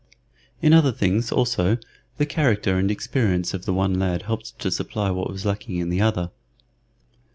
In 0.63 0.73
other 0.73 0.91
things, 0.91 1.31
also, 1.31 1.77
the 2.17 2.25
character 2.25 2.79
and 2.79 2.89
experience 2.89 3.53
of 3.53 3.65
the 3.65 3.71
one 3.75 3.99
lad 3.99 4.23
helped 4.23 4.57
to 4.57 4.71
supply 4.71 5.11
what 5.11 5.29
was 5.29 5.45
lacking 5.45 5.77
in 5.77 5.89
the 5.89 6.01
other. 6.01 6.31